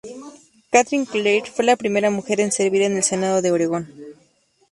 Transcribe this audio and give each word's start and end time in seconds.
Kathryn 0.71 1.05
Clarke 1.05 1.51
fue 1.51 1.63
la 1.63 1.75
primera 1.75 2.09
mujer 2.09 2.39
en 2.39 2.51
servir 2.51 2.81
en 2.81 2.97
el 2.97 3.03
senado 3.03 3.39
de 3.43 3.51
Oregón. 3.51 3.87